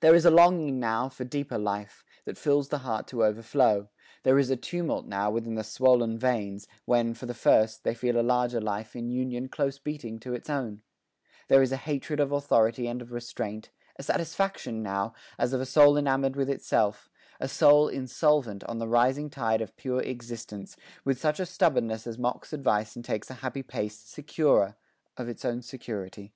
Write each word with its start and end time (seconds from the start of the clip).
There 0.00 0.14
is 0.14 0.24
a 0.24 0.30
longing 0.30 0.80
now 0.80 1.10
for 1.10 1.24
deeper 1.24 1.58
life 1.58 2.02
That 2.24 2.38
fills 2.38 2.70
the 2.70 2.78
heart 2.78 3.06
to 3.08 3.22
overflow 3.26 3.90
there 4.22 4.38
is 4.38 4.48
A 4.48 4.56
tumult 4.56 5.04
now 5.06 5.30
within 5.30 5.54
the 5.56 5.62
swollen 5.62 6.18
veins, 6.18 6.66
When, 6.86 7.12
for 7.12 7.26
the 7.26 7.34
first, 7.34 7.84
they 7.84 7.92
feel 7.94 8.18
a 8.18 8.22
larger 8.22 8.58
life 8.58 8.96
In 8.96 9.10
unison 9.10 9.50
close 9.50 9.78
beating 9.78 10.18
to 10.20 10.32
its 10.32 10.48
own 10.48 10.80
There 11.48 11.60
is 11.60 11.72
a 11.72 11.76
hatred 11.76 12.20
of 12.20 12.32
authority 12.32 12.86
And 12.86 13.02
of 13.02 13.12
restraint 13.12 13.68
a 13.96 14.02
satisfaction 14.02 14.82
now 14.82 15.12
As 15.38 15.52
of 15.52 15.60
a 15.60 15.66
soul 15.66 15.98
enamoured 15.98 16.36
with 16.36 16.48
itself, 16.48 17.10
A 17.38 17.46
soul 17.46 17.88
insolvent 17.88 18.64
on 18.64 18.78
the 18.78 18.88
rising 18.88 19.28
tide 19.28 19.60
Of 19.60 19.76
pure 19.76 20.00
existence, 20.00 20.74
with 21.04 21.20
such 21.20 21.38
a 21.38 21.44
stubborness 21.44 22.06
As 22.06 22.16
mocks 22.18 22.54
advice 22.54 22.96
and 22.96 23.04
takes 23.04 23.28
a 23.28 23.34
happy 23.44 23.62
pace, 23.62 23.98
Securer 23.98 24.76
of 25.18 25.28
its 25.28 25.44
own 25.44 25.60
security. 25.60 26.32